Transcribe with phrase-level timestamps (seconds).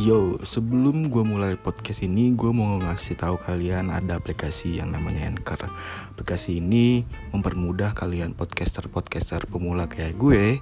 [0.00, 5.28] Yo, sebelum gue mulai podcast ini, gue mau ngasih tahu kalian ada aplikasi yang namanya
[5.28, 5.68] Anchor.
[6.16, 7.04] Aplikasi ini
[7.36, 10.56] mempermudah kalian podcaster-podcaster pemula kayak gue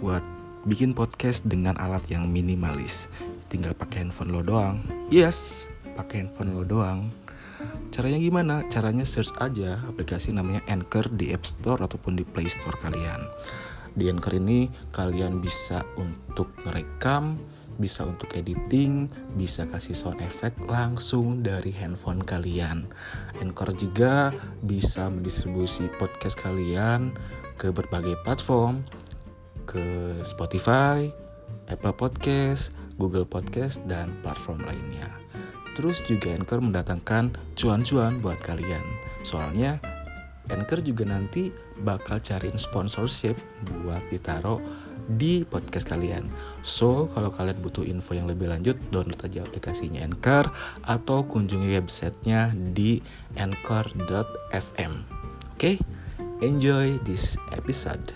[0.00, 0.24] buat
[0.64, 3.04] bikin podcast dengan alat yang minimalis.
[3.52, 4.80] Tinggal pakai handphone lo doang.
[5.12, 7.12] Yes, pakai handphone lo doang.
[7.92, 8.64] Caranya gimana?
[8.72, 13.28] Caranya search aja aplikasi namanya Anchor di App Store ataupun di Play Store kalian.
[13.92, 17.36] Di Anchor ini kalian bisa untuk merekam
[17.78, 22.86] bisa untuk editing, bisa kasih sound effect langsung dari handphone kalian.
[23.42, 24.30] Anchor juga
[24.62, 27.14] bisa mendistribusi podcast kalian
[27.58, 28.82] ke berbagai platform,
[29.64, 31.08] ke Spotify,
[31.70, 35.08] Apple Podcast, Google Podcast, dan platform lainnya.
[35.74, 38.82] Terus juga Anchor mendatangkan cuan-cuan buat kalian.
[39.26, 39.82] Soalnya
[40.52, 41.48] Anchor juga nanti
[41.82, 43.34] bakal cariin sponsorship
[43.82, 44.60] buat ditaruh
[45.06, 46.26] di podcast kalian.
[46.64, 50.48] So, kalau kalian butuh info yang lebih lanjut, download aja aplikasinya Anchor
[50.84, 53.04] atau kunjungi websitenya di
[53.36, 54.92] anchor.fm.
[55.54, 55.76] Oke, okay?
[56.40, 58.12] enjoy this episode.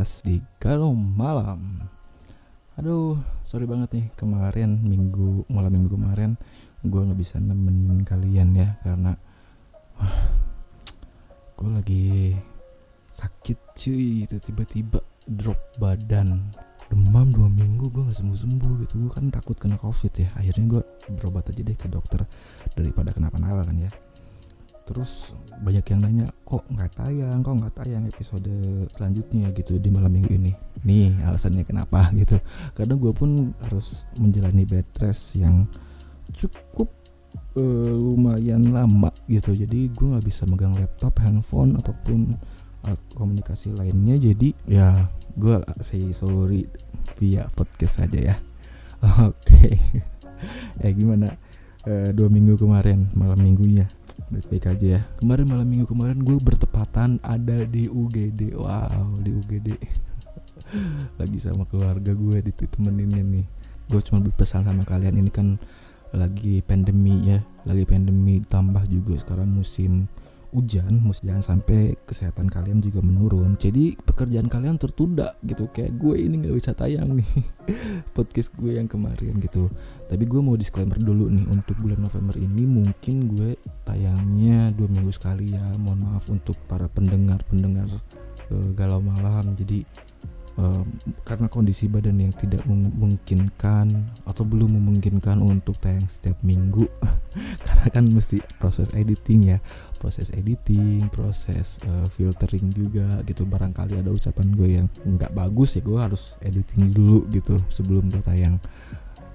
[0.00, 1.60] Podcast di Kalau Malam.
[2.80, 6.40] Aduh, sorry banget nih kemarin minggu malam minggu kemarin
[6.80, 9.12] gue nggak bisa nemenin kalian ya karena
[10.00, 10.16] wah,
[11.52, 12.32] gue lagi
[13.12, 14.24] sakit cuy.
[14.24, 16.48] Itu tiba-tiba drop badan.
[16.88, 19.04] Demam dua minggu gue nggak sembuh sembuh gitu.
[19.04, 20.32] Gue kan takut kena covid ya.
[20.32, 22.24] Akhirnya gue berobat aja deh ke dokter
[22.72, 23.92] daripada kenapa-napa kan ya
[24.90, 27.46] terus banyak yang nanya kok nggak tayang?
[27.46, 28.50] Kok nggak tayang episode
[28.90, 29.54] selanjutnya?
[29.54, 30.50] Gitu di malam minggu ini.
[30.82, 32.10] Nih alasannya kenapa?
[32.18, 32.42] Gitu.
[32.74, 35.70] Karena gue pun harus menjalani bed rest yang
[36.34, 36.90] cukup
[37.54, 39.54] uh, lumayan lama gitu.
[39.54, 42.34] Jadi gue nggak bisa megang laptop handphone ataupun
[42.82, 44.18] alat komunikasi lainnya.
[44.18, 45.06] Jadi ya
[45.38, 46.66] gue say sorry
[47.14, 48.36] via podcast saja ya.
[49.30, 49.38] Oke.
[49.38, 49.72] Okay.
[50.82, 51.38] ya gimana?
[51.80, 53.88] Uh, dua minggu kemarin malam minggunya
[54.28, 55.00] baik-baik aja ya.
[55.16, 59.68] Kemarin malam minggu kemarin gue bertepatan ada di UGD wow di UGD
[61.20, 63.46] lagi sama keluarga gue ditemeninnya nih.
[63.88, 65.56] Gue cuma berpesan sama kalian ini kan
[66.12, 67.40] lagi pandemi ya.
[67.64, 70.10] Lagi pandemi tambah juga sekarang musim
[70.50, 73.54] hujan musim jangan sampai kesehatan kalian juga menurun.
[73.54, 75.70] Jadi pekerjaan kalian tertunda gitu.
[75.70, 77.30] Kayak gue ini nggak bisa tayang nih.
[78.16, 79.70] Podcast gue yang kemarin gitu.
[80.10, 81.46] Tapi gue mau disclaimer dulu nih.
[81.46, 83.54] Untuk bulan November ini mungkin gue
[83.86, 85.64] tayangnya dua minggu sekali ya.
[85.78, 87.86] Mohon maaf untuk para pendengar pendengar
[88.50, 89.54] uh, galau malam.
[89.54, 89.86] Jadi
[91.24, 93.86] karena kondisi badan yang tidak memungkinkan
[94.26, 96.84] atau belum memungkinkan untuk tayang setiap minggu.
[97.64, 99.58] Karena kan mesti proses editing ya
[100.00, 103.44] proses editing proses uh, filtering juga gitu.
[103.44, 108.24] Barangkali ada ucapan gue yang nggak bagus ya gue harus editing dulu gitu sebelum gue
[108.24, 108.56] tayang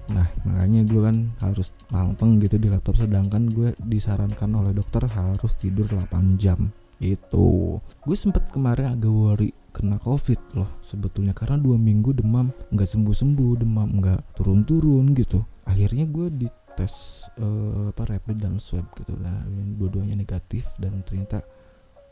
[0.06, 5.54] Nah makanya gue kan harus mateng gitu di laptop Sedangkan gue disarankan oleh dokter harus
[5.58, 7.76] tidur 8 jam Gitu.
[7.76, 11.36] Gue sempet kemarin agak worry kena covid loh sebetulnya.
[11.36, 15.44] Karena dua minggu demam nggak sembuh sembuh demam nggak turun turun gitu.
[15.68, 16.32] Akhirnya gue
[16.76, 19.40] dites uh, apa rapid dan swab gitu nah
[19.80, 21.40] dua-duanya negatif dan ternyata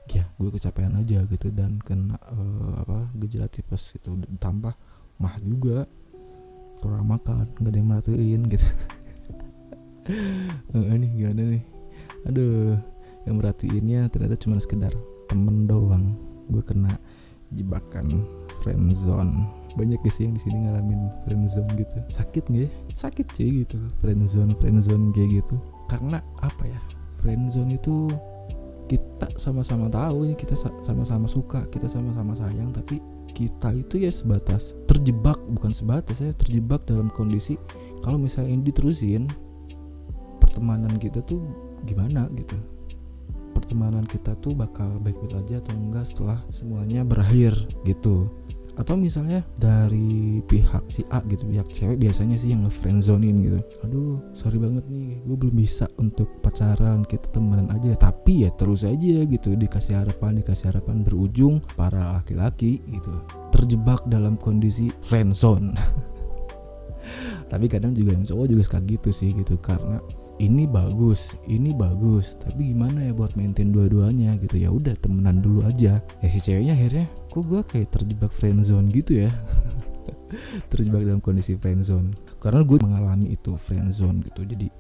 [0.09, 4.17] ya gue kecapean aja gitu dan kena uh, apa gejala tipes gitu.
[4.37, 4.77] Tambah
[5.21, 5.89] mah juga.
[6.85, 8.69] Kurang makan nggak ada yang merhatiin gitu.
[10.97, 11.65] Ini gimana nih?
[12.29, 12.77] Aduh
[13.25, 14.93] yang merhatiinnya ternyata cuma sekedar
[15.33, 16.13] temen doang.
[16.53, 17.01] Gue kena
[17.49, 18.21] jebakan
[18.61, 21.99] friendzone banyak sih yang di sini ngalamin friendzone gitu?
[22.11, 22.71] Sakit nggak ya?
[22.95, 25.57] Sakit sih gitu friendzone friendzone kayak gitu.
[25.91, 26.81] Karena apa ya?
[27.21, 28.11] Friendzone itu
[28.85, 30.53] kita sama-sama tahu ini kita
[30.85, 33.01] sama-sama suka kita sama-sama sayang tapi
[33.33, 37.57] kita itu ya sebatas terjebak bukan sebatas ya terjebak dalam kondisi
[38.05, 39.33] kalau misalnya ini diterusin
[40.37, 41.41] pertemanan kita tuh
[41.89, 42.55] gimana gitu?
[43.57, 47.57] Pertemanan kita tuh bakal baik-baik aja atau enggak setelah semuanya berakhir
[47.89, 48.29] gitu
[48.75, 53.59] atau misalnya dari pihak si A gitu pihak cewek biasanya sih yang ngefriendzonin gitu.
[53.87, 57.95] Aduh sorry banget nih gue belum bisa untuk pacaran kita temenan aja.
[57.95, 63.15] Tapi ya terus aja gitu dikasih harapan dikasih harapan berujung para laki-laki gitu
[63.55, 65.71] terjebak dalam kondisi friendzone.
[67.53, 70.03] Tapi kadang juga yang cowok juga suka gitu sih gitu karena
[70.43, 74.59] ini bagus ini bagus tapi gimana ya buat maintain dua-duanya gitu.
[74.59, 76.03] Ya udah temenan dulu aja.
[76.03, 79.35] Ya si ceweknya akhirnya kok gue kayak terjebak friendzone gitu ya?
[80.71, 82.15] Terjebak dalam kondisi friendzone.
[82.39, 84.47] Karena gue mengalami itu friendzone gitu.
[84.47, 84.71] Jadi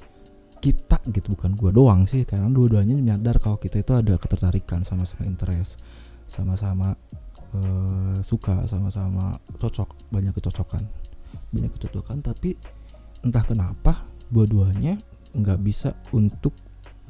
[0.62, 2.22] kita gitu bukan gue doang sih.
[2.22, 5.82] Karena dua-duanya menyadar kalau kita itu ada ketertarikan sama-sama interest
[6.30, 6.96] sama-sama
[7.52, 10.86] uh, suka sama-sama cocok banyak kecocokan.
[11.50, 12.54] Banyak kecocokan tapi
[13.26, 14.94] entah kenapa dua-duanya
[15.34, 16.54] nggak bisa untuk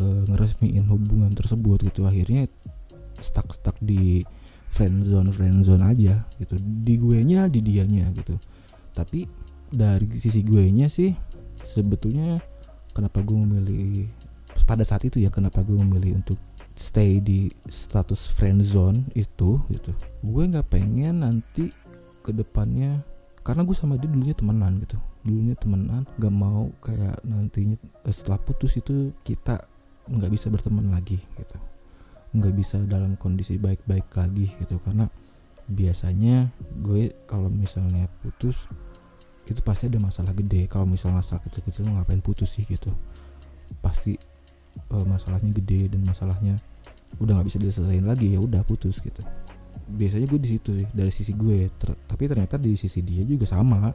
[0.01, 2.09] uh, ngeresmiin hubungan tersebut gitu.
[2.09, 2.49] Akhirnya
[3.21, 4.25] stuck stuck di
[4.75, 6.59] friend zone friend zone aja gitu.
[6.59, 8.35] Di gue nya di dianya gitu.
[8.91, 9.23] Tapi
[9.71, 11.15] dari sisi gue nya sih
[11.63, 12.43] sebetulnya
[12.91, 14.11] kenapa gue memilih
[14.67, 16.39] pada saat itu ya kenapa gue memilih untuk
[16.75, 19.95] stay di status friend zone itu gitu.
[20.27, 21.71] Gue nggak pengen nanti
[22.27, 23.07] ke depannya
[23.47, 24.99] karena gue sama dia dulunya temenan gitu.
[25.25, 27.81] Dulunya temenan gak mau kayak nantinya
[28.13, 29.65] setelah putus itu kita
[30.05, 31.57] nggak bisa berteman lagi gitu
[32.35, 34.83] nggak bisa dalam kondisi baik-baik lagi gitu.
[34.83, 35.07] Karena
[35.71, 36.53] biasanya
[36.83, 38.69] gue kalau misalnya putus
[39.47, 40.67] itu pasti ada masalah gede.
[40.67, 42.91] Kalau misalnya masalah kecil-kecil ngapain putus sih gitu?
[43.81, 44.19] Pasti
[44.91, 46.59] uh, masalahnya gede dan masalahnya
[47.23, 49.23] udah nggak bisa diselesaikan lagi ya udah putus gitu.
[49.85, 51.71] Biasanya gue di situ dari sisi gue.
[51.71, 53.95] Ter tapi ternyata di sisi dia juga sama.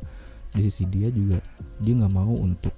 [0.49, 1.37] Di sisi dia juga
[1.77, 2.73] dia nggak mau untuk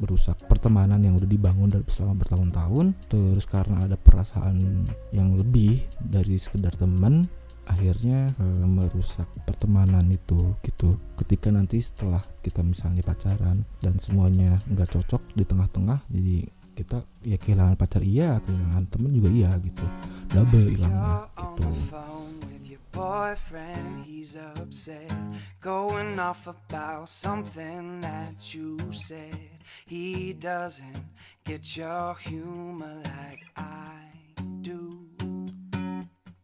[0.00, 2.86] merusak pertemanan yang udah dibangun dari selama bertahun-tahun.
[3.12, 7.28] Terus karena ada perasaan yang lebih dari sekedar teman
[7.70, 10.98] akhirnya e, merusak pertemanan itu gitu.
[11.14, 16.36] Ketika nanti setelah kita misalnya pacaran dan semuanya nggak cocok di tengah-tengah jadi
[16.74, 19.84] kita ya kehilangan pacar iya kehilangan temen juga iya gitu.
[20.34, 21.70] Double hilangnya gitu
[22.92, 25.12] boyfriend, he's upset.
[25.60, 29.58] Going off about something that you said.
[29.86, 31.04] He doesn't
[31.44, 33.98] get your humor like I
[34.62, 35.06] do.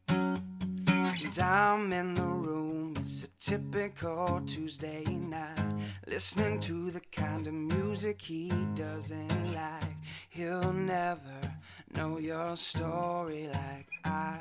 [0.08, 5.60] And I'm in the room, it's a typical Tuesday night.
[6.06, 9.96] Listening to the kind of music he doesn't like.
[10.30, 11.40] He'll never
[11.94, 14.38] know your story like I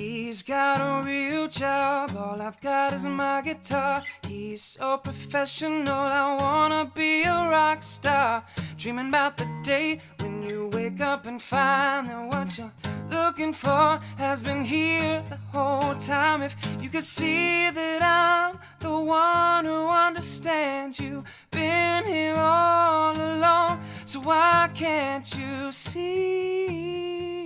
[0.00, 4.00] He's got a real job, all I've got is my guitar.
[4.26, 8.42] He's so professional, I wanna be a rock star.
[8.78, 12.72] Dreaming about the day when you wake up and find that what you're
[13.10, 16.40] looking for has been here the whole time.
[16.40, 23.82] If you could see that I'm the one who understands you, been here all along,
[24.06, 27.39] so why can't you see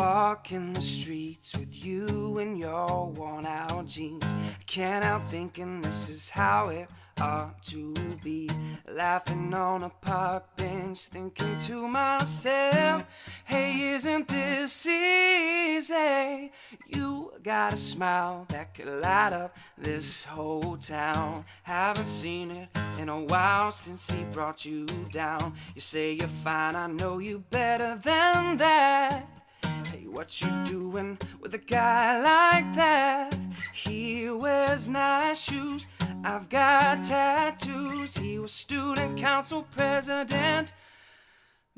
[0.00, 4.24] Walking the streets with you in your worn out jeans.
[4.24, 6.88] I can't help thinking this is how it
[7.20, 7.92] ought to
[8.24, 8.48] be.
[8.88, 13.04] Laughing on a park bench, thinking to myself,
[13.44, 16.50] hey, isn't this easy?
[16.86, 21.44] You got a smile that could light up this whole town.
[21.62, 25.52] Haven't seen it in a while since he brought you down.
[25.74, 29.39] You say you're fine, I know you better than that.
[30.12, 33.36] What you doing with a guy like that?
[33.72, 35.86] He wears nice shoes.
[36.24, 38.16] I've got tattoos.
[38.16, 40.74] He was student council president.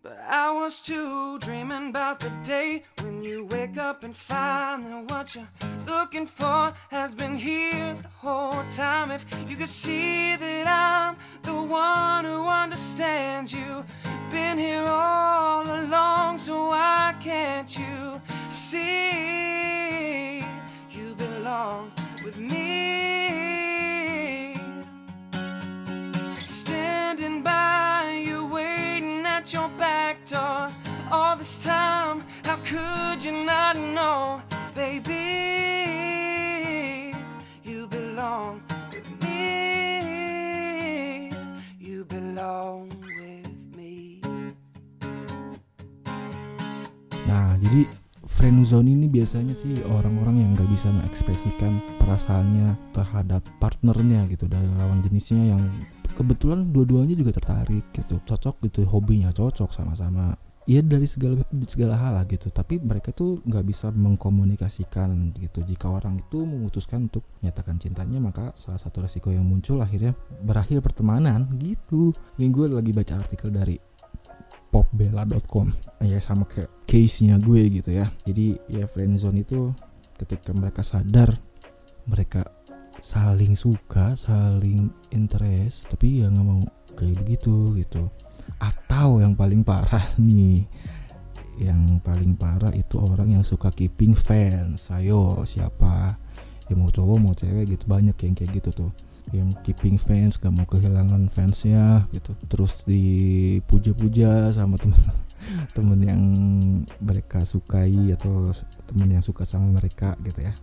[0.02, 5.12] But I was too dreaming about the day when you wake up and find that
[5.12, 5.46] what you're
[5.86, 9.12] looking for has been here the whole time.
[9.12, 13.84] If you could see that I'm the one who understands you,
[14.32, 20.40] been here all along, so why can't you see
[20.90, 21.92] you belong
[22.24, 22.72] with me?
[26.44, 29.68] Standing by you, waiting at your
[30.12, 30.28] back
[31.10, 32.24] all this time.
[32.44, 34.42] How could you not know,
[34.74, 35.14] baby?
[37.64, 41.30] You belong with me.
[41.80, 42.88] You belong
[47.22, 47.88] Nah, jadi
[48.28, 55.00] friendzone ini biasanya sih orang-orang yang nggak bisa mengekspresikan perasaannya terhadap partnernya gitu dari lawan
[55.00, 55.62] jenisnya yang
[56.22, 58.22] kebetulan dua-duanya juga tertarik gitu.
[58.22, 60.38] Cocok gitu hobinya cocok sama-sama.
[60.62, 62.46] Ya dari segala segala hal lah gitu.
[62.54, 65.66] Tapi mereka tuh nggak bisa mengkomunikasikan gitu.
[65.66, 70.14] Jika orang itu memutuskan untuk menyatakan cintanya maka salah satu resiko yang muncul akhirnya
[70.46, 72.14] berakhir pertemanan gitu.
[72.38, 73.74] Ini gue lagi baca artikel dari
[74.70, 75.68] popbella.com
[76.06, 78.06] ya sama kayak case nya gue gitu ya.
[78.22, 79.74] Jadi ya friendzone itu
[80.14, 81.34] ketika mereka sadar
[82.06, 82.46] mereka
[83.02, 86.62] saling suka saling interest tapi ya nggak mau
[86.94, 88.06] kayak begitu gitu.
[88.62, 90.64] Atau yang paling parah nih
[91.60, 94.88] yang paling parah itu orang yang suka keeping fans.
[94.94, 96.16] Ayo siapa?
[96.70, 98.90] Yang mau cowok mau cewek gitu banyak yang kayak gitu tuh.
[99.34, 102.32] Yang keeping fans gak mau kehilangan fansnya gitu.
[102.46, 105.02] Terus dipuja-puja sama temen
[105.76, 106.22] temen yang
[107.02, 108.54] mereka sukai atau
[108.86, 110.54] temen yang suka sama mereka gitu ya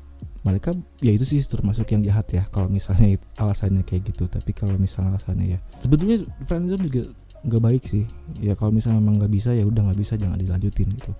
[0.43, 0.71] mereka
[1.03, 4.27] ya itu sih termasuk yang jahat ya kalau misalnya alasannya kayak gitu.
[4.31, 7.01] Tapi kalau misalnya alasannya ya sebetulnya friendzone juga
[7.43, 8.03] nggak baik sih.
[8.39, 11.11] Ya kalau misalnya memang nggak bisa ya udah nggak bisa jangan dilanjutin gitu.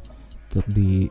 [0.50, 1.08] Tetap di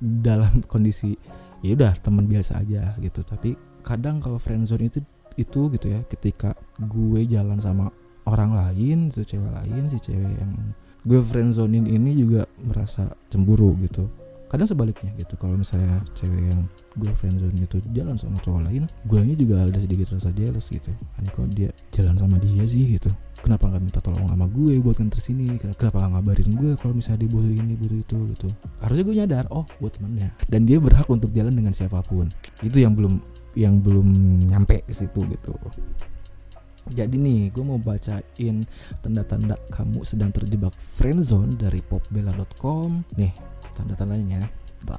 [0.00, 1.14] dalam kondisi
[1.60, 3.20] ya udah teman biasa aja gitu.
[3.26, 5.00] Tapi kadang kalau friendzone itu
[5.38, 7.88] itu gitu ya ketika gue jalan sama
[8.28, 10.52] orang lain si cewek lain si cewek yang
[11.00, 14.08] gue friendzonein ini juga merasa cemburu gitu.
[14.50, 16.66] Kadang sebaliknya gitu kalau misalnya cewek yang
[16.98, 20.90] gue friendzone gitu jalan sama cowok lain gue juga ada sedikit rasa jealous gitu.
[21.18, 23.10] Hanya kalau dia jalan sama dia sih gitu.
[23.40, 25.56] Kenapa nggak minta tolong sama gue buat nganter sini?
[25.56, 28.48] Kenapa nggak ngabarin gue kalau misalnya dia butuh ini butuh itu gitu?
[28.82, 32.28] Harusnya gue nyadar oh gue temannya dan dia berhak untuk jalan dengan siapa pun.
[32.60, 33.22] Itu yang belum
[33.56, 34.08] yang belum
[34.50, 35.54] nyampe ke situ gitu.
[36.90, 38.66] Jadi nih gue mau bacain
[38.98, 43.32] tanda-tanda kamu sedang terjebak friendzone dari popbella.com nih
[43.78, 44.50] tanda-tandanya.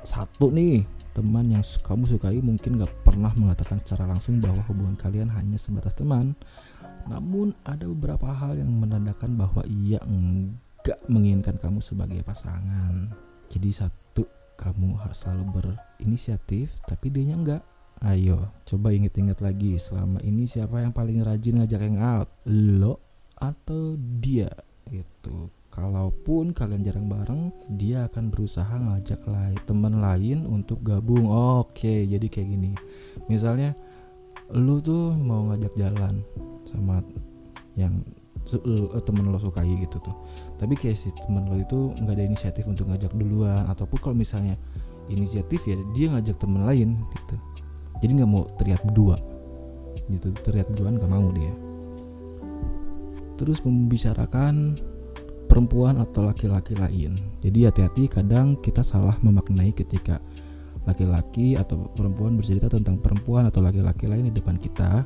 [0.07, 5.27] Satu nih teman yang kamu sukai mungkin gak pernah mengatakan secara langsung bahwa hubungan kalian
[5.31, 6.35] hanya sebatas teman
[7.09, 13.09] namun ada beberapa hal yang menandakan bahwa ia enggak menginginkan kamu sebagai pasangan.
[13.49, 14.23] Jadi satu,
[14.59, 17.63] kamu harus selalu berinisiatif tapi dia enggak.
[18.01, 22.29] Ayo, coba inget-inget lagi selama ini siapa yang paling rajin ngajak yang out?
[22.49, 22.97] Lo
[23.37, 24.49] atau dia?
[24.89, 25.53] Itu.
[25.71, 27.41] Kalaupun kalian jarang bareng,
[27.79, 31.31] dia akan berusaha ngajak lain teman lain untuk gabung.
[31.31, 32.71] Oke, jadi kayak gini.
[33.31, 33.71] Misalnya
[34.51, 36.19] lu tuh mau ngajak jalan
[36.67, 36.99] sama
[37.79, 38.03] yang
[39.07, 40.15] temen lo sukai gitu tuh.
[40.59, 43.63] Tapi kayak si temen lo itu nggak ada inisiatif untuk ngajak duluan.
[43.71, 44.59] Ataupun kalau misalnya
[45.07, 47.35] inisiatif ya dia ngajak temen lain gitu.
[48.03, 49.15] Jadi nggak mau terlihat berdua.
[50.11, 51.53] Gitu terlihat berdua nggak mau dia.
[53.39, 54.75] Terus membicarakan
[55.51, 60.23] perempuan atau laki-laki lain jadi hati-hati kadang kita salah memaknai ketika
[60.87, 65.05] laki-laki atau perempuan bercerita tentang perempuan atau laki-laki lain di depan kita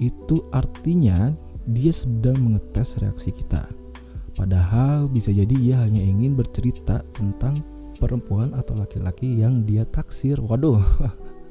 [0.00, 1.34] itu artinya
[1.68, 3.68] dia sedang mengetes reaksi kita.
[4.32, 7.60] Padahal bisa jadi ia hanya ingin bercerita tentang
[8.00, 10.40] perempuan atau laki-laki yang dia taksir.
[10.40, 10.80] Waduh.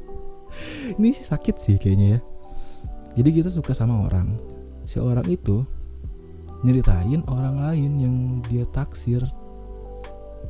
[0.97, 2.19] Ini sih sakit sih kayaknya ya.
[3.21, 4.33] Jadi kita suka sama orang.
[4.89, 5.61] Si orang itu
[6.63, 8.15] nyeritain orang lain yang
[8.47, 9.23] dia taksir.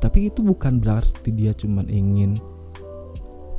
[0.00, 2.40] Tapi itu bukan berarti dia cuma ingin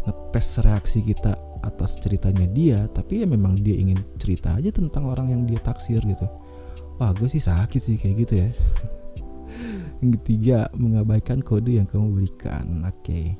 [0.07, 5.29] ngetes reaksi kita atas ceritanya dia tapi ya memang dia ingin cerita aja tentang orang
[5.29, 6.25] yang dia taksir gitu
[6.97, 8.49] wah gue sih sakit sih kayak gitu ya
[10.01, 13.37] yang ketiga mengabaikan kode yang kamu berikan oke okay.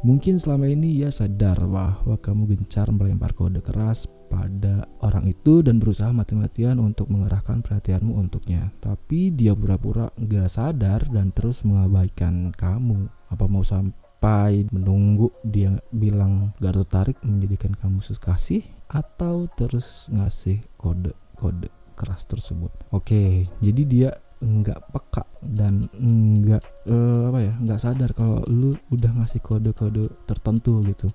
[0.00, 5.82] mungkin selama ini ia sadar bahwa kamu gencar melempar kode keras pada orang itu dan
[5.82, 8.70] berusaha mati-matian untuk mengerahkan perhatianmu untuknya.
[8.78, 13.10] Tapi dia pura-pura gak sadar dan terus mengabaikan kamu.
[13.34, 18.60] Apa mau sampai sampai menunggu dia bilang gak tertarik menjadikan kamu kasih
[18.92, 22.68] atau terus ngasih kode-kode keras tersebut.
[22.92, 24.10] Oke, jadi dia
[24.44, 30.84] nggak peka dan nggak uh, apa ya nggak sadar kalau lu udah ngasih kode-kode tertentu
[30.84, 31.08] gitu.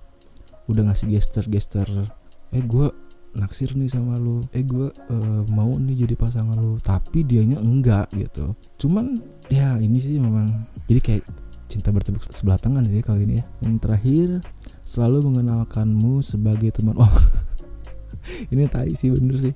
[0.66, 2.10] Udah ngasih gesture-gesture
[2.58, 2.90] eh gue
[3.36, 4.48] naksir nih sama lu.
[4.56, 8.56] Eh gue uh, mau nih jadi pasangan lu tapi dianya enggak gitu.
[8.80, 9.20] Cuman
[9.52, 11.24] ya ini sih memang jadi kayak
[11.66, 13.44] cinta bertepuk sebelah tangan sih kali ini ya.
[13.62, 14.28] Yang terakhir
[14.82, 16.96] selalu mengenalkanmu sebagai teman.
[17.06, 17.14] Oh
[18.52, 19.54] ini tai sih bener sih.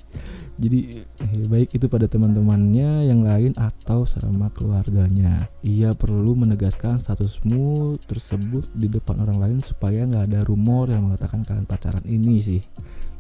[0.60, 5.48] Jadi eh, baik itu pada teman-temannya yang lain atau sama keluarganya.
[5.64, 11.42] Ia perlu menegaskan statusmu tersebut di depan orang lain supaya nggak ada rumor yang mengatakan
[11.48, 12.04] kalian pacaran.
[12.04, 12.60] Ini sih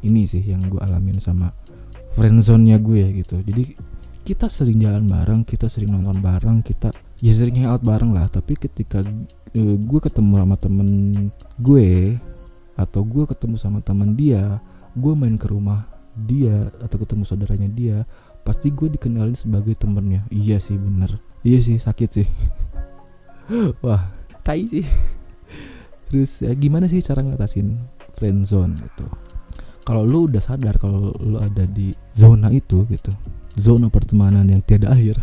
[0.00, 1.52] ini sih yang gue alamin sama
[2.16, 3.40] friendzone nya gue gitu.
[3.40, 3.76] Jadi
[4.24, 8.26] kita sering jalan bareng kita sering nonton bareng kita ya sering hangout bareng lah.
[8.28, 10.88] Tapi ketika uh, gue ketemu sama temen
[11.60, 12.16] gue
[12.76, 14.56] atau gue ketemu sama temen dia
[14.96, 15.84] gue main ke rumah
[16.16, 17.96] dia atau ketemu saudaranya dia
[18.42, 20.24] pasti gue dikenalin sebagai temennya.
[20.32, 21.20] Iya sih bener.
[21.44, 22.28] Iya sih sakit sih.
[23.84, 24.08] Wah
[24.40, 24.84] tai sih.
[26.10, 27.78] Terus ya gimana sih cara ngatasin
[28.18, 29.29] friendzone gitu
[29.90, 33.10] kalau lu udah sadar kalau lu ada di zona itu gitu
[33.58, 35.18] zona pertemanan yang tiada akhir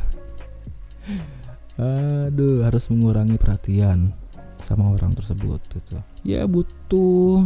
[1.80, 4.12] aduh harus mengurangi perhatian
[4.60, 5.96] sama orang tersebut gitu.
[6.26, 7.46] Ya butuh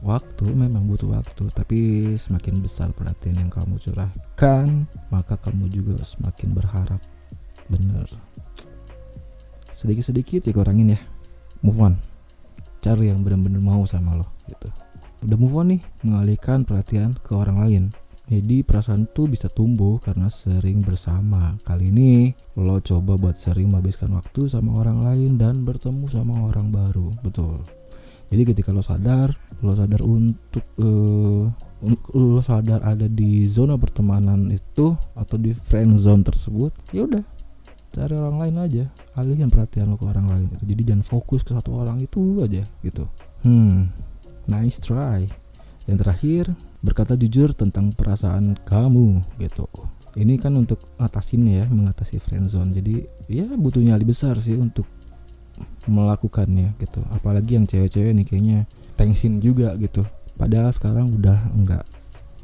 [0.00, 1.78] waktu memang butuh waktu tapi
[2.16, 7.02] semakin besar perhatian yang kamu curahkan maka kamu juga semakin berharap.
[7.68, 8.08] Bener.
[9.74, 11.00] Sedikit-sedikit ya kurangin ya.
[11.60, 11.94] Move on.
[12.80, 14.81] Cari yang benar-benar mau sama lo gitu
[15.22, 17.84] udah move on nih mengalihkan perhatian ke orang lain.
[18.30, 21.58] Jadi perasaan tuh bisa tumbuh karena sering bersama.
[21.66, 26.70] Kali ini lo coba buat sering menghabiskan waktu sama orang lain dan bertemu sama orang
[26.72, 27.12] baru.
[27.20, 27.66] Betul.
[28.32, 31.44] Jadi ketika lo sadar lo sadar untuk uh,
[32.16, 37.20] lo sadar ada di zona pertemanan itu atau di friend zone tersebut ya udah
[37.92, 38.84] cari orang lain aja.
[39.18, 40.48] Alihkan perhatian lo ke orang lain.
[40.62, 43.04] Jadi jangan fokus ke satu orang itu aja gitu.
[43.44, 44.11] Hmm
[44.46, 45.26] nice try.
[45.86, 46.44] Yang terakhir
[46.82, 49.66] berkata jujur tentang perasaan kamu gitu.
[50.12, 52.76] Ini kan untuk ngatasin ya mengatasi friend zone.
[52.76, 54.84] Jadi ya butuh nyali besar sih untuk
[55.88, 57.00] melakukannya gitu.
[57.14, 58.58] Apalagi yang cewek-cewek nih kayaknya
[58.98, 60.04] tensin juga gitu.
[60.36, 61.84] Padahal sekarang udah enggak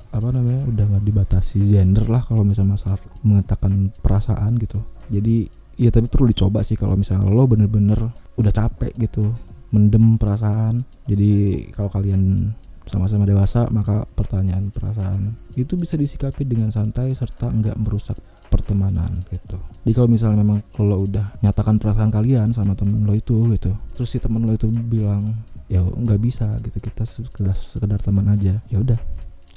[0.09, 4.81] apa namanya udah nggak dibatasi gender lah kalau misalnya masalah mengatakan perasaan gitu.
[5.13, 8.01] Jadi ya tapi perlu dicoba sih kalau misalnya lo bener-bener
[8.41, 9.31] udah capek gitu
[9.75, 12.53] mendem perasaan jadi kalau kalian
[12.89, 18.17] sama-sama dewasa maka pertanyaan perasaan itu bisa disikapi dengan santai serta enggak merusak
[18.49, 19.61] pertemanan gitu.
[19.85, 24.09] Jadi kalau misalnya memang lo udah nyatakan perasaan kalian sama temen lo itu gitu, terus
[24.09, 25.37] si temen lo itu bilang
[25.69, 28.97] ya nggak bisa gitu kita sekedar sekedar teman aja, ya udah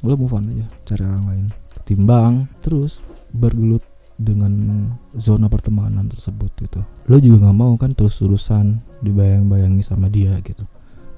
[0.03, 1.45] lo move on aja cari orang lain.
[1.81, 2.99] Ketimbang terus
[3.31, 3.81] bergelut
[4.21, 4.53] dengan
[5.17, 6.81] zona pertemanan tersebut gitu.
[7.09, 10.63] Lo juga nggak mau kan terus urusan dibayang-bayangi sama dia gitu.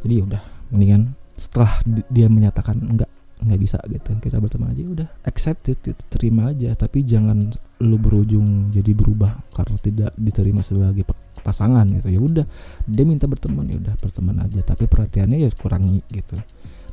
[0.08, 3.12] Jadi ya udah mendingan setelah dia menyatakan enggak
[3.44, 6.72] nggak bisa gitu kita berteman aja udah accept it, it terima aja.
[6.74, 7.52] Tapi jangan
[7.84, 11.04] lu berujung jadi berubah karena tidak diterima sebagai
[11.44, 12.08] pasangan gitu.
[12.08, 12.46] Ya udah
[12.88, 14.64] dia minta berteman ya udah berteman aja.
[14.64, 16.40] Tapi perhatiannya ya kurangi gitu.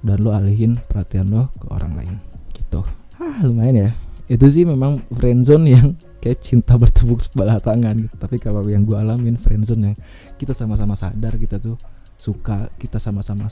[0.03, 2.15] Dan lo alihin perhatian lo ke orang lain
[2.59, 2.83] gitu.
[3.23, 3.91] Ah lumayan ya
[4.31, 8.15] itu sih memang friendzone yang kayak cinta bertepuk sebelah tangan gitu.
[8.15, 9.97] Tapi kalau yang gue alamin friendzone yang
[10.39, 11.75] kita sama-sama sadar kita tuh
[12.15, 13.51] suka kita sama-sama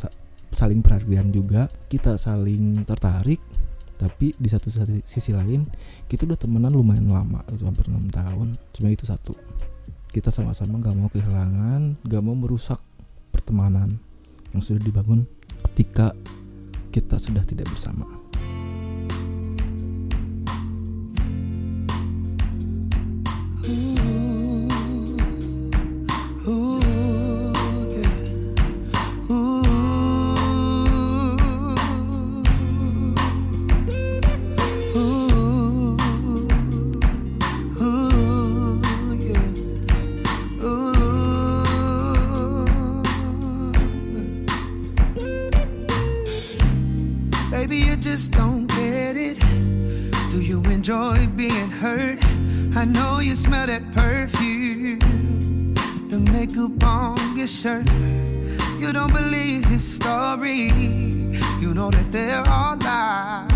[0.54, 3.40] saling perhatian juga kita saling tertarik
[3.98, 4.70] tapi di satu
[5.02, 5.66] sisi lain
[6.06, 8.54] kita udah temenan lumayan lama itu hampir enam tahun.
[8.70, 9.34] Cuma itu satu.
[10.14, 12.78] Kita sama-sama gak mau kehilangan gak mau merusak
[13.34, 13.98] pertemanan
[14.54, 15.26] yang sudah dibangun
[15.74, 16.14] ketika
[16.94, 18.17] kita sudah tidak bersama
[62.11, 63.53] There are lies.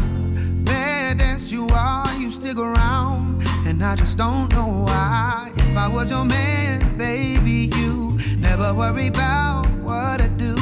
[0.65, 5.51] Bad as you are, you stick around, and I just don't know why.
[5.57, 10.55] If I was your man, baby, you never worry about what I do.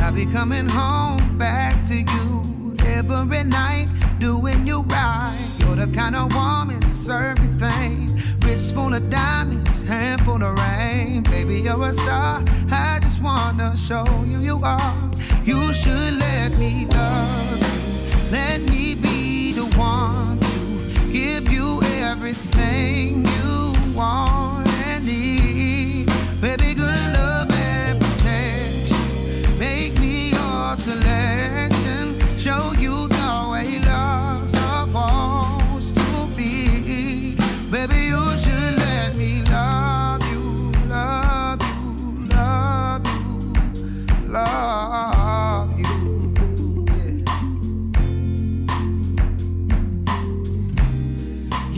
[0.00, 3.86] I'll be coming home back to you every night,
[4.18, 5.56] doing you right.
[5.58, 8.10] You're the kind of woman to serve everything.
[8.52, 11.22] Wrist full of diamonds, hand full of rain.
[11.22, 12.44] Baby, you're a star.
[12.70, 15.10] I just wanna show you you are.
[15.42, 18.30] You should let me love you.
[18.30, 24.31] Let me be the one to give you everything you want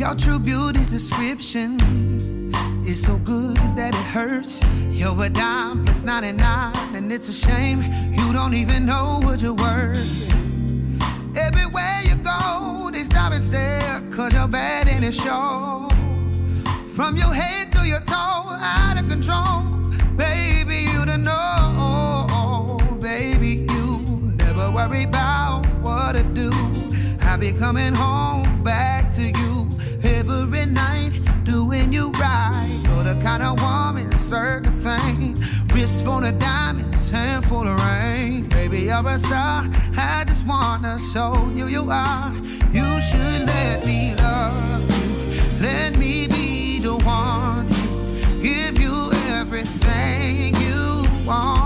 [0.04, 1.80] Your true beauty's description
[2.84, 4.62] is so good that it hurts.
[4.90, 9.40] You're a dime it's plus 99, and it's a shame you don't even know what
[9.40, 10.30] you're worth.
[11.38, 15.88] Everywhere you go, they stop and stare, cause you're bad and it show.
[16.94, 19.62] From your head to your toe out of control.
[20.18, 22.78] Baby, you don't know.
[23.00, 23.96] Baby, you
[24.36, 26.50] never worry about what to do.
[27.22, 28.43] I'll be coming home
[30.66, 32.80] night, doing you right.
[32.84, 35.36] You're the kind of woman, circle thing.
[35.72, 38.48] Wrist full of diamonds, hand full of rain.
[38.48, 39.64] Baby, you're a star.
[39.96, 42.32] I just wanna show you you are.
[42.72, 45.60] You should let me love you.
[45.60, 51.63] Let me be the one to give you everything you want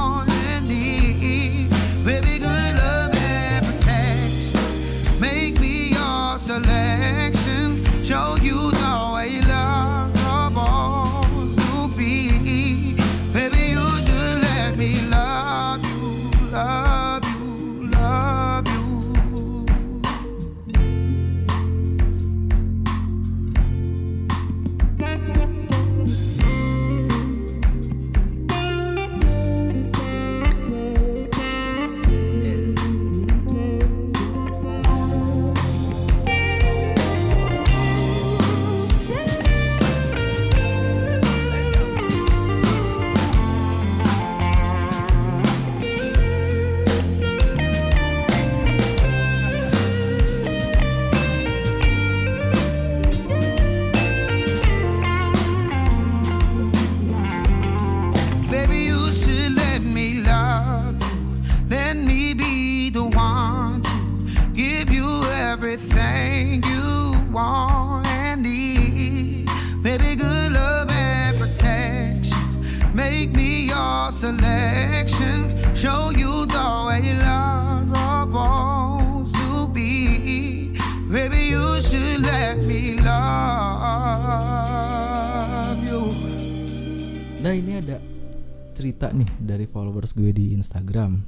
[90.18, 91.22] gue di Instagram.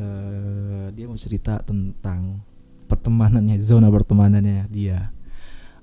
[0.00, 2.40] Eh dia mau cerita tentang
[2.88, 5.12] pertemanannya, zona pertemanannya dia.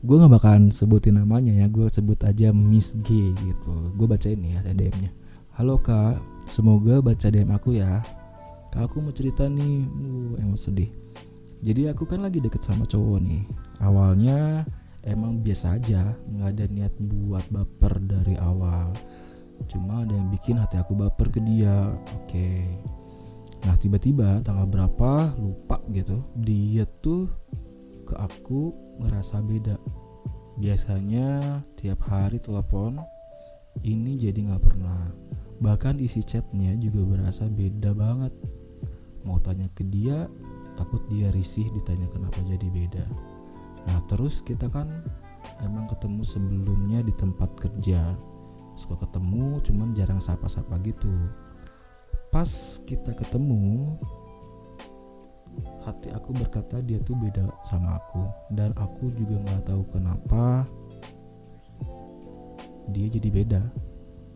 [0.01, 3.93] Gue nggak bakalan sebutin namanya ya, gue sebut aja Miss G gitu.
[3.93, 5.13] Gue bacain nih ya DM-nya.
[5.61, 6.17] Halo kak,
[6.49, 8.01] semoga baca DM aku ya.
[8.73, 10.89] Kak aku mau cerita nih, uh, emang sedih.
[11.61, 13.45] Jadi aku kan lagi deket sama cowok nih.
[13.77, 14.65] Awalnya
[15.05, 18.97] emang biasa aja, nggak ada niat buat baper dari awal
[19.69, 21.91] cuma ada yang bikin hati aku baper ke dia.
[22.21, 22.65] Oke.
[23.65, 25.33] Nah tiba-tiba tanggal berapa?
[25.37, 26.21] Lupa gitu.
[26.37, 27.29] Dia tuh
[28.05, 29.77] ke aku ngerasa beda.
[30.57, 32.97] Biasanya tiap hari telepon
[33.85, 35.13] ini jadi nggak pernah.
[35.61, 38.33] Bahkan isi chatnya juga berasa beda banget.
[39.21, 40.25] Mau tanya ke dia
[40.73, 43.05] takut dia risih ditanya kenapa jadi beda.
[43.85, 44.89] Nah terus kita kan
[45.61, 48.17] emang ketemu sebelumnya di tempat kerja
[48.81, 51.13] suka ketemu cuman jarang sapa-sapa gitu.
[52.33, 52.49] Pas
[52.89, 53.93] kita ketemu
[55.85, 58.23] hati aku berkata dia tuh beda sama aku
[58.55, 60.65] dan aku juga nggak tahu kenapa
[62.89, 63.61] dia jadi beda.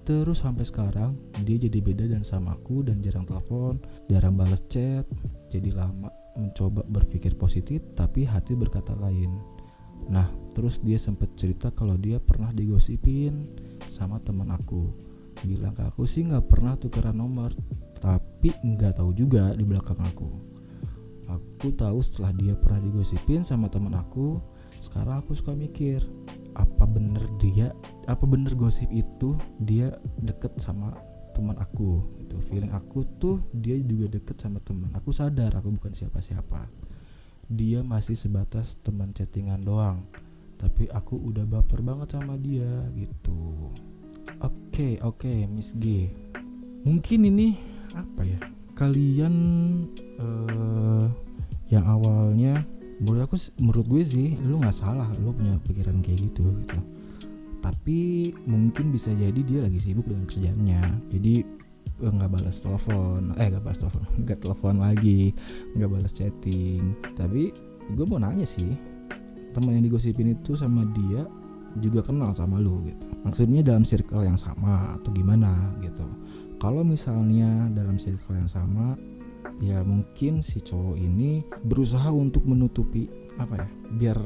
[0.06, 5.02] Terus sampai sekarang dia jadi beda dan sama aku dan jarang telepon jarang balas chat
[5.50, 9.34] jadi lama mencoba berpikir positif tapi hati berkata lain.
[10.12, 13.50] Nah terus dia sempet cerita kalau dia pernah digosipin
[13.90, 14.90] sama teman aku.
[15.44, 17.52] Bilang ke aku sih nggak pernah tukeran nomor
[18.00, 20.30] tapi nggak tahu juga di belakang aku.
[21.26, 24.38] Aku tahu setelah dia pernah digosipin sama teman aku
[24.78, 26.06] sekarang aku suka mikir
[26.54, 27.74] apa bener dia
[28.06, 29.90] apa bener gosip itu dia
[30.22, 30.94] deket sama
[31.34, 35.92] teman aku itu feeling aku tuh dia juga deket sama teman aku sadar aku bukan
[35.92, 36.70] siapa-siapa.
[37.46, 40.02] Dia masih sebatas teman chattingan doang.
[40.58, 43.65] Tapi aku udah baper banget sama dia gitu
[44.76, 46.12] oke oke Miss G.
[46.84, 47.56] Mungkin ini
[47.96, 48.44] apa ya?
[48.76, 49.36] Kalian
[50.20, 51.08] eh
[51.72, 52.60] yang awalnya
[53.00, 56.76] menurut aku menurut gue sih lu nggak salah lu punya pikiran kayak gitu gitu.
[57.64, 61.08] Tapi mungkin bisa jadi dia lagi sibuk dengan kerjaannya.
[61.08, 61.34] Jadi
[62.04, 65.32] eh, nggak balas telepon eh nggak balas telepon nggak telepon lagi
[65.80, 67.00] nggak balas chatting.
[67.16, 67.56] Tapi
[67.96, 68.76] gue mau nanya sih
[69.56, 71.24] teman yang digosipin itu sama dia
[71.80, 73.06] juga kenal sama lu gitu.
[73.26, 75.52] Maksudnya dalam circle yang sama atau gimana
[75.84, 76.06] gitu.
[76.62, 78.96] Kalau misalnya dalam circle yang sama
[79.64, 83.08] ya mungkin si cowok ini berusaha untuk menutupi
[83.40, 84.18] apa ya biar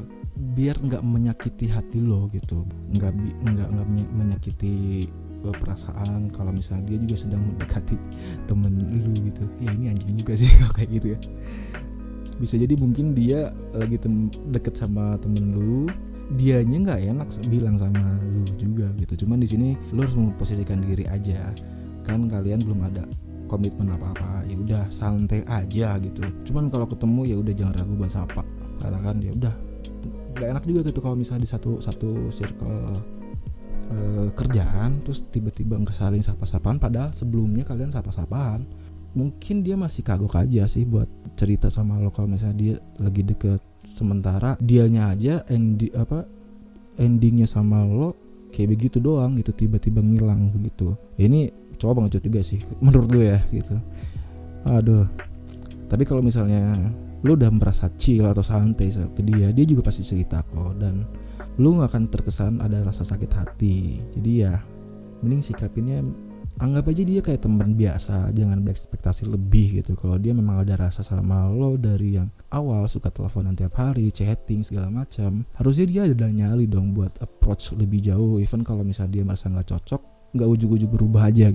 [0.56, 2.64] biar nggak menyakiti hati lo gitu.
[2.94, 5.08] Nggak nggak nggak menyakiti
[5.44, 7.98] eh, perasaan kalau misalnya dia juga sedang mendekati
[8.46, 9.44] temen lu gitu.
[9.60, 11.20] Ya ini anjing juga sih kalau kayak gitu ya.
[12.40, 15.92] Bisa jadi mungkin dia lagi tem- deket sama temen lu
[16.38, 19.26] dianya nggak enak bilang sama lu juga gitu.
[19.26, 21.50] Cuman di sini lu harus memposisikan diri aja.
[22.06, 23.06] Kan kalian belum ada
[23.50, 26.22] komitmen apa apa ya udah santai aja gitu.
[26.46, 28.46] Cuman kalau ketemu ya udah jangan ragu buat sapa
[28.80, 29.54] karena kan ya udah
[30.39, 32.96] gak enak juga gitu kalau misalnya di satu satu circle
[33.92, 38.63] uh, kerjaan terus tiba-tiba nggak saling sapa-sapaan padahal sebelumnya kalian sapa-sapaan.
[39.18, 43.58] Mungkin dia masih kagok aja sih buat cerita sama lo kalau misalnya dia lagi deket
[43.84, 46.24] sementara dianya aja endi apa
[47.00, 48.15] endingnya sama lo
[48.52, 53.39] kayak begitu doang gitu tiba-tiba ngilang begitu ini coba banget juga sih menurut gue ya
[53.50, 53.80] gitu.
[54.68, 55.08] Aduh.
[55.89, 56.92] Tapi kalau misalnya
[57.24, 60.76] lo udah merasa chill atau santai ke dia dia juga pasti cerita kok.
[60.76, 61.08] Dan
[61.60, 64.04] lu gak akan terkesan ada rasa sakit hati.
[64.20, 64.60] Jadi ya
[65.24, 66.04] mending sikapinnya
[66.60, 69.95] anggap aja dia kayak teman biasa jangan berekspektasi lebih gitu.
[69.95, 74.67] Kalau dia memang ada rasa sama lo dari yang awal suka teleponan tiap hari chatting
[74.67, 78.43] segala macam harusnya dia ada nyali dong buat approach lebih jauh.
[78.43, 80.02] Even kalau misalnya dia merasa nggak cocok
[80.36, 81.48] nggak ujuk-ujuk berubah aja.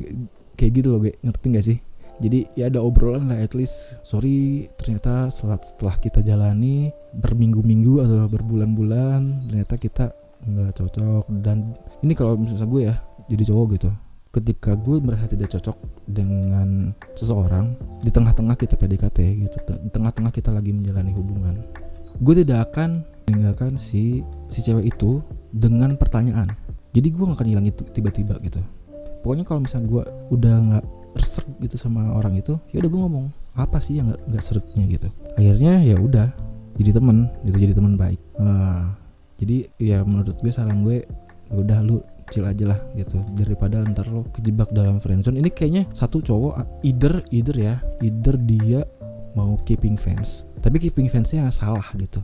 [0.56, 1.78] Kayak gitu loh gue ngerti nggak sih?
[2.14, 4.00] Jadi ya ada obrolan lah at least.
[4.08, 10.04] Sorry ternyata setelah, setelah kita jalani berminggu-minggu atau berbulan-bulan ternyata kita
[10.48, 11.28] nggak cocok.
[11.44, 12.96] Dan ini kalau misalnya gue ya
[13.28, 13.90] jadi cowok gitu
[14.34, 15.78] ketika gue merasa tidak cocok
[16.10, 21.62] dengan seseorang di tengah-tengah kita PDKT gitu di tengah-tengah kita lagi menjalani hubungan
[22.18, 24.20] gue tidak akan meninggalkan si
[24.52, 26.52] si cewek itu dengan pertanyaan.
[26.94, 28.62] Jadi gue gak akan hilang itu tiba-tiba gitu.
[29.24, 30.84] Pokoknya kalau misalnya gue udah nggak
[31.16, 35.08] resek gitu sama orang itu ya udah gue ngomong apa sih yang nggak seretnya gitu.
[35.40, 36.28] Akhirnya ya udah
[36.76, 38.20] jadi temen gitu jadi teman baik.
[38.36, 38.94] Nah,
[39.40, 41.08] jadi ya menurut gue saran gue
[41.48, 43.20] ya udah lu chill aja lah gitu.
[43.34, 45.40] Daripada ntar lo kejebak dalam friendzone.
[45.40, 47.74] Ini kayaknya satu cowok either either ya.
[48.00, 48.80] Either dia
[49.34, 50.46] mau keeping fans.
[50.62, 52.22] Tapi keeping fansnya salah gitu.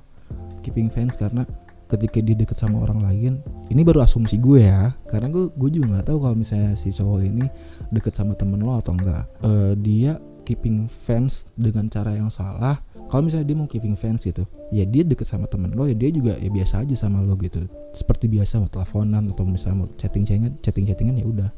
[0.65, 1.45] Keeping fans karena
[1.91, 4.95] ketika dia deket sama orang lain ini baru asumsi gue ya.
[5.11, 7.45] Karena gue gue juga nggak tahu kalau misalnya si cowok ini
[7.91, 12.79] deket sama temen lo atau enggak uh, dia keeping fans dengan cara yang salah
[13.11, 16.14] kalau misalnya dia mau keeping fans gitu ya dia deket sama temen lo ya dia
[16.14, 17.66] juga ya biasa aja sama lo gitu.
[17.90, 21.51] Seperti biasa mau teleponan atau misalnya mau chatting chattingan chatting chattingan ya udah.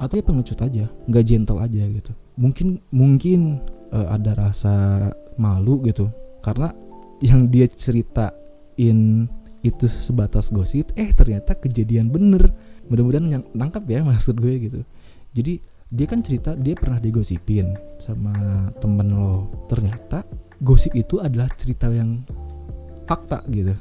[0.00, 2.12] Atau dia pengecut aja nggak gentle aja gitu.
[2.40, 3.60] Mungkin mungkin
[3.92, 4.74] uh, ada rasa
[5.36, 6.08] malu gitu.
[6.40, 6.72] Karena
[7.20, 9.28] yang dia ceritain
[9.60, 12.48] itu sebatas gosip eh ternyata kejadian bener.
[12.88, 14.80] Mudah-mudahan nangkap ya maksud gue gitu.
[15.36, 15.60] Jadi
[15.92, 19.52] dia kan cerita dia pernah digosipin sama temen lo.
[19.68, 22.22] Ternyata gosip itu adalah cerita yang
[23.06, 23.74] fakta gitu.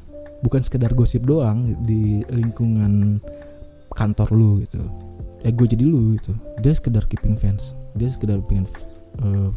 [0.46, 3.18] Bukan sekedar gosip doang di lingkungan
[3.94, 4.82] kantor lu gitu.
[5.42, 6.38] Ya gue jadi lu gitu.
[6.62, 7.74] Dia sekedar keeping fans.
[7.98, 8.70] Dia sekedar pengen
[9.22, 9.50] uh,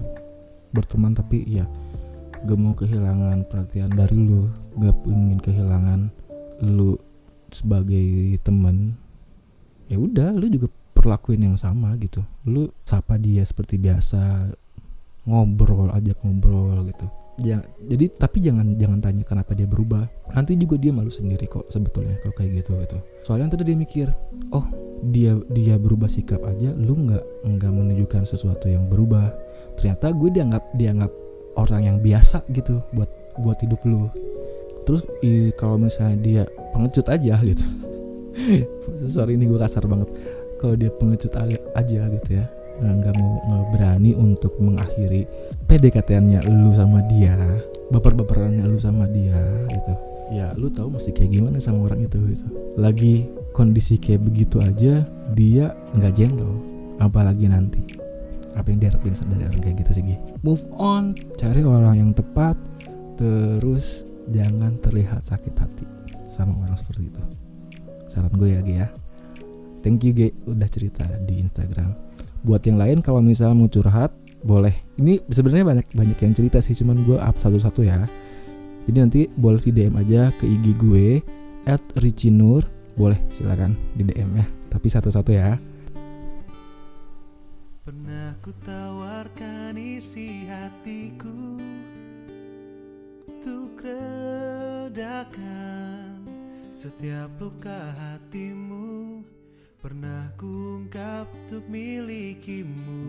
[0.73, 1.69] berteman tapi ya
[2.41, 4.49] gak mau kehilangan perhatian dari lu.
[4.81, 6.01] Gak ingin kehilangan
[6.65, 6.97] lu
[7.51, 8.95] sebagai temen
[9.91, 12.25] ya udah lu juga perlakuin yang sama gitu.
[12.49, 14.53] Lu sapa dia seperti biasa
[15.29, 17.07] ngobrol ajak ngobrol gitu.
[17.41, 20.05] Ya, jadi tapi jangan jangan tanya kenapa dia berubah.
[20.37, 22.99] Nanti juga dia malu sendiri kok sebetulnya kalau kayak gitu gitu.
[23.25, 24.13] Soalnya tadi dia mikir
[24.53, 24.67] oh
[25.09, 29.33] dia dia berubah sikap aja lu nggak nggak menunjukkan sesuatu yang berubah.
[29.81, 31.13] Ternyata gue dianggap dianggap
[31.57, 33.09] orang yang biasa gitu buat
[33.41, 34.13] buat hidup lu.
[34.85, 35.01] Terus
[35.57, 36.43] kalau misalnya dia
[36.77, 37.65] pengecut aja gitu.
[39.17, 40.13] Sorry ini gue kasar banget.
[40.61, 41.33] Kalau dia pengecut
[41.73, 45.29] aja gitu ya nggak mau nggak berani untuk mengakhiri
[45.69, 47.37] PDKT-nya lu sama dia.
[47.95, 49.39] Baper-baperannya lu sama dia
[49.71, 49.95] gitu.
[50.31, 52.47] Ya lu tahu masih kayak gimana sama orang itu gitu.
[52.79, 56.55] Lagi kondisi kayak begitu aja dia nggak gentle.
[56.99, 57.83] Apalagi nanti.
[58.55, 61.15] Apa yang diharapin dari orang kayak gitu sih move on.
[61.39, 62.59] Cari orang yang tepat.
[63.21, 65.87] Terus jangan terlihat sakit hati
[66.33, 67.23] sama orang seperti itu.
[68.11, 68.89] Saran gue ya G ya.
[69.87, 71.93] Thank you G udah cerita di Instagram
[72.43, 74.73] buat yang lain kalau misalnya mau curhat boleh.
[74.97, 78.09] Ini sebenarnya banyak banyak yang cerita sih cuman gue up satu-satu ya.
[78.89, 81.21] Jadi nanti boleh di DM aja ke IG gue
[81.69, 82.65] at Richinur
[82.97, 84.47] boleh silakan di DM ya.
[84.73, 85.61] Tapi satu-satu ya.
[87.85, 91.59] Pernah ku tawarkan isi hatiku
[93.27, 95.31] untuk redakan
[96.71, 98.90] setiap luka hatimu
[99.81, 103.09] Pernah kuungkap untuk milikimu.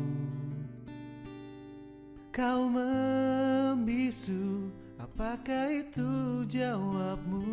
[2.32, 6.08] Kau membisu Apakah itu
[6.48, 7.44] jawabmu?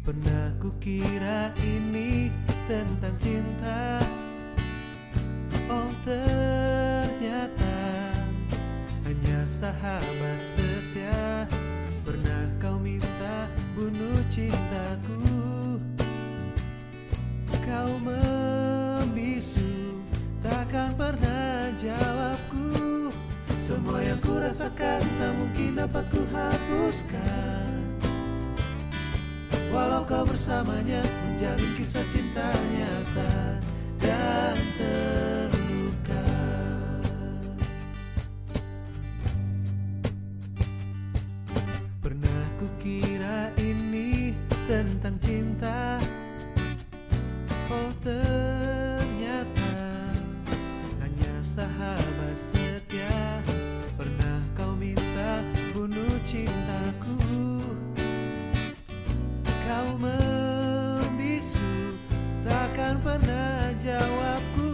[0.00, 2.32] Pernah kukira ini
[2.64, 4.00] tentang cinta?
[5.66, 7.76] Oh ternyata
[9.02, 11.44] Hanya sahabat setia
[13.84, 15.20] membunuh cintaku.
[17.64, 20.00] Kau membisu
[20.40, 23.12] Takkan pernah jawabku.
[23.60, 27.72] Semua yang ku rasakan Tak mungkin dapat ku hapuskan.
[29.72, 33.58] Walau kau bersamanya Menjalin kisah cinta nyata
[33.98, 35.33] Dan terang
[45.04, 46.00] tentang cinta.
[47.68, 49.76] Oh ternyata
[50.96, 53.12] hanya sahabat setia.
[54.00, 55.44] Pernah kau minta
[55.76, 57.20] bunuh cintaku?
[59.44, 62.00] Kau membisu
[62.48, 64.72] takkan pernah jawabku.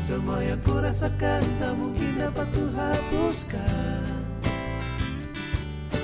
[0.00, 4.08] Semua yang ku rasakan tak mungkin dapat ku hapuskan.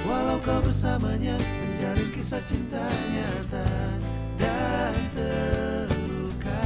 [0.04, 1.40] Walau kau bersamanya
[1.80, 3.64] menjalin kisah cinta nyata
[4.36, 6.60] dan terluka.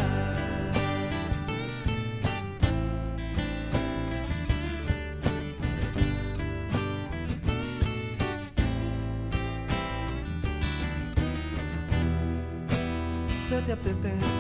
[13.47, 14.34] Setiap tetes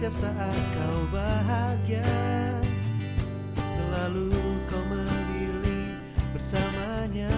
[0.00, 2.08] setiap saat kau bahagia.
[3.52, 4.32] Selalu
[4.64, 5.92] kau memilih
[6.32, 7.28] bersamanya.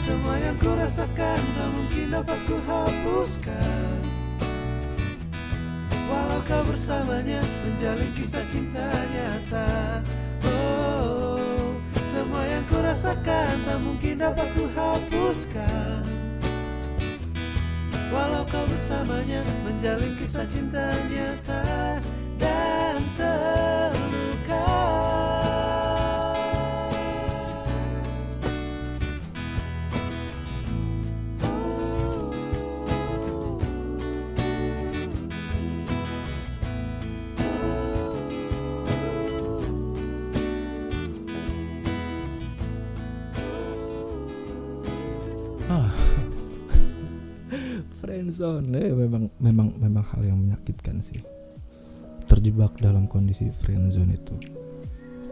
[0.00, 4.00] Semua yang ku rasakan tak mungkin dapat ku hapuskan.
[6.08, 10.00] Walau kau bersamanya menjalin kisah cinta nyata.
[10.40, 16.15] Oh, semua yang ku rasakan tak mungkin dapat ku hapuskan
[18.06, 21.98] Walau kau bersamanya menjalin kisah cinta nyata
[48.06, 51.18] friendzone eh, memang memang memang hal yang menyakitkan sih.
[52.30, 54.34] Terjebak dalam kondisi friendzone itu.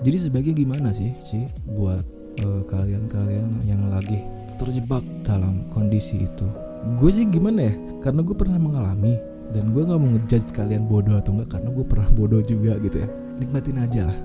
[0.03, 2.03] Jadi sebaiknya gimana sih, Ci, buat
[2.35, 4.19] eh, kalian-kalian yang lagi
[4.59, 6.47] terjebak dalam kondisi itu?
[6.99, 7.75] Gue sih gimana ya?
[8.03, 9.15] Karena gue pernah mengalami
[9.55, 13.07] dan gue nggak mau ngejudge kalian bodoh atau enggak karena gue pernah bodoh juga gitu
[13.07, 13.09] ya.
[13.39, 14.19] Nikmatin aja lah.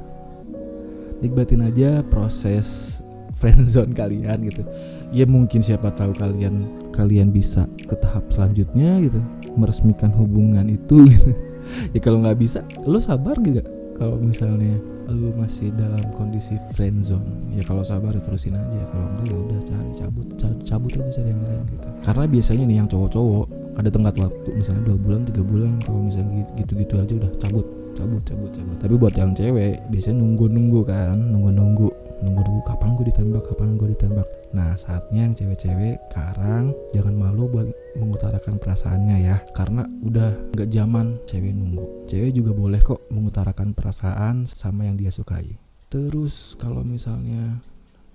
[1.21, 2.97] Nikmatin aja proses
[3.39, 4.61] friendzone kalian gitu.
[5.09, 9.19] Ya mungkin siapa tahu kalian kalian bisa ke tahap selanjutnya gitu.
[9.55, 11.31] Meresmikan hubungan itu gitu.
[11.93, 13.61] Ya kalau nggak bisa lo sabar gak
[13.93, 14.73] kalau misalnya
[15.05, 18.81] lo masih dalam kondisi friendzone ya kalau sabar ya terusin aja.
[18.89, 21.87] Kalau enggak ya udah cari cabut ca- cabut aja cari yang lain gitu.
[22.01, 23.45] Karena biasanya nih yang cowok-cowok
[23.77, 27.65] ada tenggat waktu misalnya dua bulan tiga bulan kalau misalnya gitu- gitu-gitu aja udah cabut
[27.93, 28.75] cabut cabut cabut.
[28.81, 31.87] Tapi buat yang cewek biasanya nunggu nunggu kan nunggu nunggu
[32.23, 32.61] nunggu nunggu.
[32.67, 33.43] Kapan gue ditembak?
[33.47, 34.27] Kapan gue ditembak?
[34.51, 39.37] Nah saatnya yang cewek-cewek sekarang jangan malu buat mengutarakan perasaannya ya.
[39.53, 42.09] Karena udah nggak zaman cewek nunggu.
[42.09, 45.55] Cewek juga boleh kok mengutarakan perasaan sama yang dia sukai.
[45.89, 47.61] Terus kalau misalnya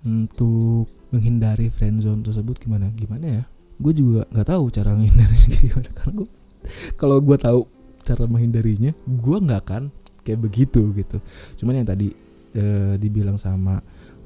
[0.05, 2.91] untuk menghindari friendzone tersebut gimana?
[2.93, 3.43] Gimana ya?
[3.75, 5.89] Gue juga nggak tahu cara menghindari gimana.
[5.91, 6.29] Karena gue
[6.99, 7.61] kalau gue tahu
[8.05, 9.83] cara menghindarinya gue nggak akan
[10.21, 11.17] kayak begitu gitu.
[11.61, 12.13] Cuman yang tadi
[12.55, 13.81] eh, dibilang sama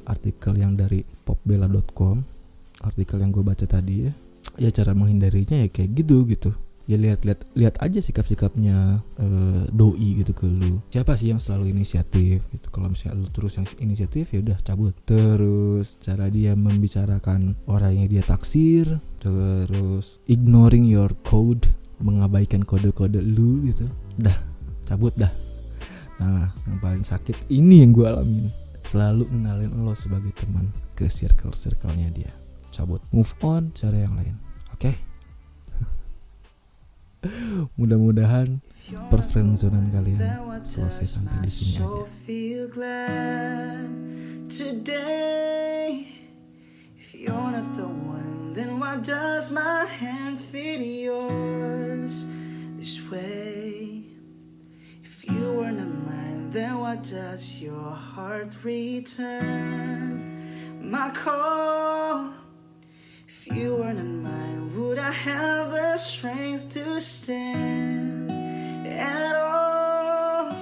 [0.09, 2.25] artikel yang dari popbella.com
[2.81, 4.13] artikel yang gue baca tadi ya
[4.59, 6.51] ya cara menghindarinya ya kayak gitu gitu.
[6.89, 10.81] Ya lihat-lihat lihat aja sikap-sikapnya eh, doi gitu ke lu.
[10.89, 12.67] Siapa sih yang selalu inisiatif gitu?
[12.73, 14.97] Kalau misalnya lu terus yang inisiatif ya udah cabut.
[15.05, 21.69] Terus cara dia membicarakan orang yang dia taksir terus ignoring your code
[22.01, 23.85] mengabaikan kode-kode lu gitu.
[24.17, 24.35] Dah
[24.89, 25.31] cabut dah.
[26.19, 28.49] Nah yang paling sakit ini yang gue alamin
[28.89, 32.33] selalu kenalin lo sebagai teman ke circle circle-nya dia.
[32.73, 33.05] Cabut.
[33.13, 34.33] Move on cara yang lain.
[34.73, 34.97] Oke?
[37.77, 38.57] Mudah-mudahan
[39.13, 40.17] perfriendzonan kalian
[40.65, 42.01] selesai sampai di sini aja.
[46.99, 51.98] If you're not the one, then why does my hand fit yours
[57.03, 60.37] does your heart return
[60.81, 62.33] my call?
[63.25, 68.29] If you were not mine, would I have the strength to stand
[68.85, 70.53] at all?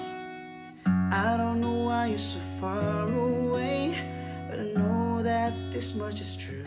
[1.11, 3.95] I don't know why you're so far away,
[4.49, 6.63] but I know that this much is true.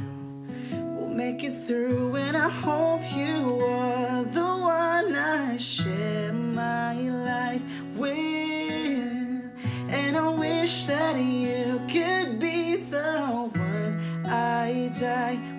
[0.73, 3.90] We'll make it through, and I hope you are
[15.01, 15.50] die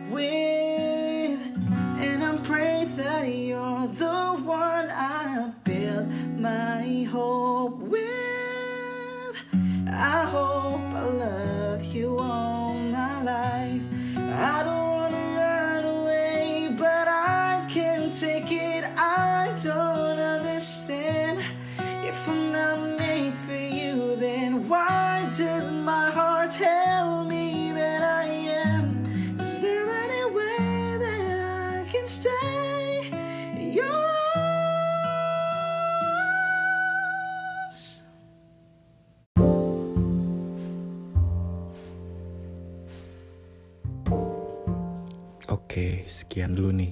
[45.72, 46.92] Oke, sekian dulu nih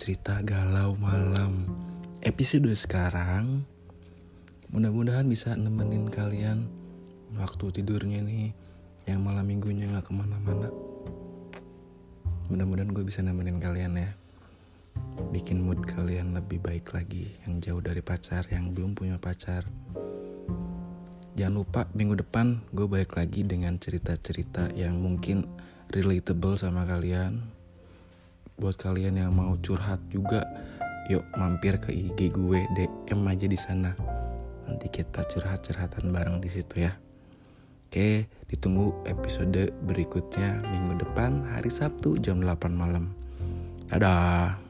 [0.00, 1.68] cerita galau malam
[2.24, 3.60] episode sekarang.
[4.72, 6.64] Mudah-mudahan bisa nemenin kalian
[7.36, 8.56] waktu tidurnya nih
[9.04, 10.72] yang malam minggunya nggak ke mana-mana.
[12.48, 14.16] Mudah-mudahan gue bisa nemenin kalian ya.
[15.36, 19.68] Bikin mood kalian lebih baik lagi yang jauh dari pacar, yang belum punya pacar.
[21.36, 25.44] Jangan lupa minggu depan gue balik lagi dengan cerita-cerita yang mungkin
[25.92, 27.59] relatable sama kalian.
[28.60, 30.44] Buat kalian yang mau curhat juga,
[31.08, 33.96] yuk mampir ke IG gue DM aja di sana.
[34.68, 36.92] Nanti kita curhat-curhatan bareng di situ ya.
[37.88, 43.10] Oke, ditunggu episode berikutnya minggu depan hari Sabtu jam 8 malam.
[43.88, 44.69] Dadah.